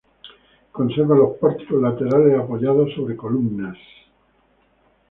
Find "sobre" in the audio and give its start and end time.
2.95-3.15